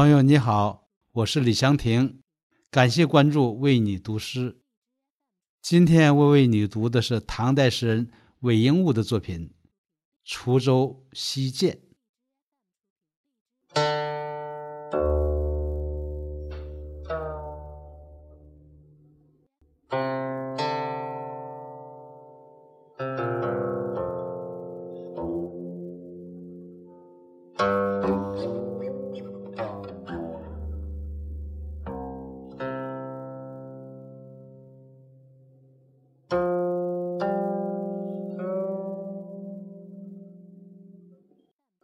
[0.00, 2.22] 朋友你好，我是李祥霆，
[2.70, 4.62] 感谢关注，为你读诗。
[5.60, 9.50] 今天我为你读的是唐代诗人韦应物的作品
[10.26, 11.72] 《滁州西涧》。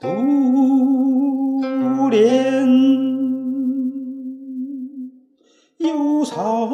[0.00, 0.08] 独
[2.10, 2.66] 怜
[5.78, 6.68] 幽草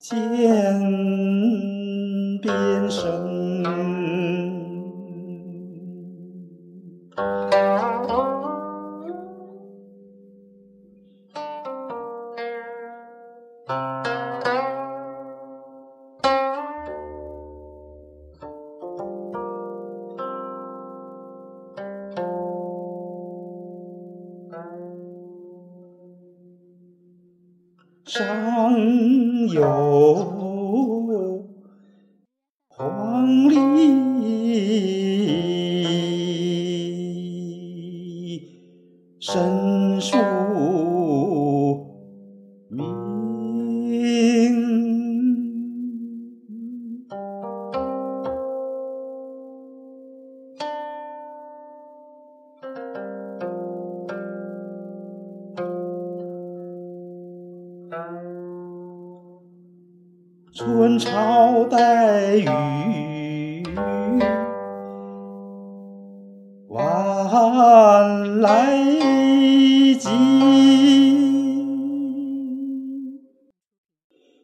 [0.00, 0.16] 涧
[2.40, 3.24] 边生。
[28.06, 28.78] 上
[29.48, 29.62] 有
[32.68, 33.84] 黄鹂
[39.18, 40.18] 深树
[60.56, 63.64] 春潮带雨
[66.68, 68.70] 晚来
[69.98, 70.08] 急，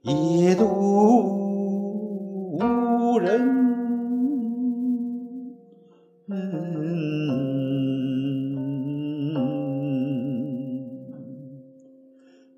[0.02, 0.66] 野渡
[2.58, 3.60] 无人。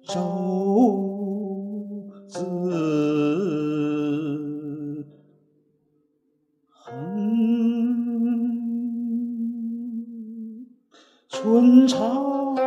[0.05, 0.42] 舟
[11.43, 12.63] 春潮带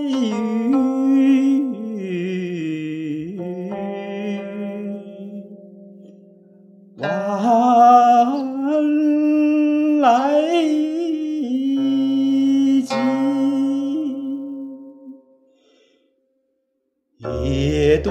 [0.00, 0.04] 雨
[6.98, 7.10] 晚
[10.00, 10.08] 来
[12.86, 12.94] 急，
[17.18, 18.10] 野渡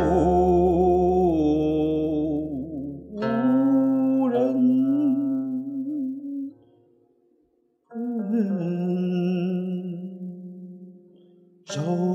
[11.72, 12.11] 舟